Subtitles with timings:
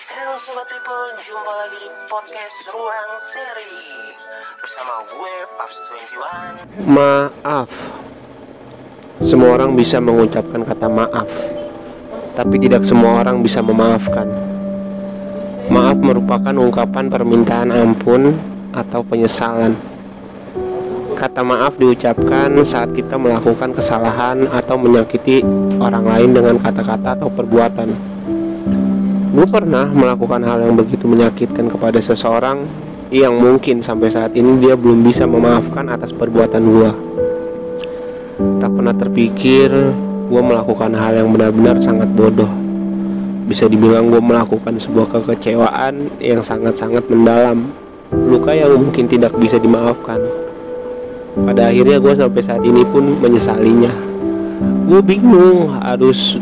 [0.00, 3.76] Halo Sobat People, jumpa lagi di podcast Ruang Seri
[4.56, 6.24] Bersama gue, Paps21
[6.88, 7.68] Maaf.
[9.20, 11.28] Semua orang bisa mengucapkan kata maaf,
[12.32, 14.24] tapi tidak semua orang bisa memaafkan.
[15.68, 18.40] Maaf merupakan ungkapan permintaan ampun
[18.72, 19.76] atau penyesalan.
[21.12, 25.44] Kata maaf diucapkan saat kita melakukan kesalahan atau menyakiti
[25.76, 28.09] orang lain dengan kata-kata atau perbuatan.
[29.30, 32.66] Gue pernah melakukan hal yang begitu menyakitkan kepada seseorang
[33.14, 36.90] yang mungkin sampai saat ini dia belum bisa memaafkan atas perbuatan gue.
[38.58, 39.70] Tak pernah terpikir
[40.26, 42.50] gue melakukan hal yang benar-benar sangat bodoh.
[43.46, 47.70] Bisa dibilang gue melakukan sebuah kekecewaan yang sangat-sangat mendalam.
[48.10, 50.18] Luka yang mungkin tidak bisa dimaafkan.
[51.38, 53.94] Pada akhirnya gue sampai saat ini pun menyesalinya.
[54.90, 56.34] Gue bingung harus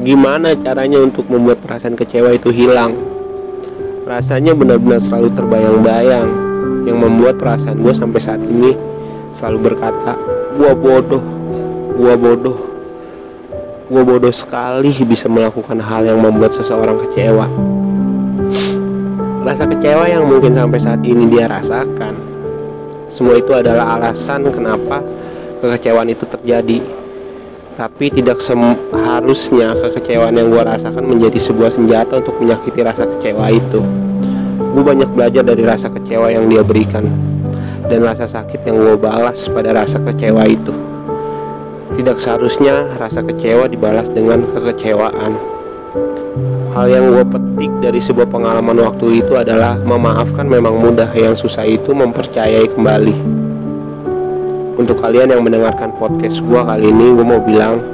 [0.00, 2.96] gimana caranya untuk membuat perasaan kecewa itu hilang.
[4.08, 6.28] Rasanya benar-benar selalu terbayang-bayang
[6.88, 8.74] yang membuat perasaan gue sampai saat ini
[9.36, 10.16] selalu berkata,
[10.56, 11.22] gue bodoh,
[11.94, 12.58] gue bodoh,
[13.86, 17.46] gue bodoh sekali bisa melakukan hal yang membuat seseorang kecewa.
[19.40, 22.16] Rasa kecewa yang mungkin sampai saat ini dia rasakan,
[23.12, 25.04] semua itu adalah alasan kenapa
[25.60, 26.99] kekecewaan itu terjadi.
[27.80, 33.80] Tapi tidak seharusnya kekecewaan yang gue rasakan menjadi sebuah senjata untuk menyakiti rasa kecewa itu.
[34.76, 37.08] Gue banyak belajar dari rasa kecewa yang dia berikan
[37.88, 40.76] dan rasa sakit yang gue balas pada rasa kecewa itu.
[41.96, 45.40] Tidak seharusnya rasa kecewa dibalas dengan kekecewaan.
[46.76, 51.64] Hal yang gue petik dari sebuah pengalaman waktu itu adalah memaafkan memang mudah, yang susah
[51.64, 53.39] itu mempercayai kembali.
[54.80, 57.84] Untuk kalian yang mendengarkan podcast gue kali ini, gue mau bilang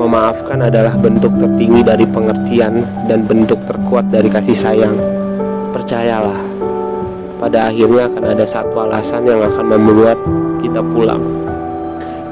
[0.00, 4.96] memaafkan adalah bentuk tertinggi dari pengertian dan bentuk terkuat dari kasih sayang.
[5.76, 6.40] Percayalah,
[7.36, 10.16] pada akhirnya akan ada satu alasan yang akan membuat
[10.64, 11.20] kita pulang.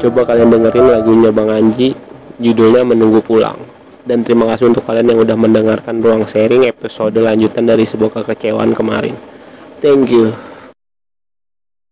[0.00, 1.92] Coba kalian dengerin lagunya Bang Anji,
[2.40, 3.60] judulnya Menunggu Pulang.
[4.08, 8.72] Dan terima kasih untuk kalian yang udah mendengarkan ruang sharing episode lanjutan dari sebuah kekecewaan
[8.72, 9.12] kemarin.
[9.84, 10.47] Thank you.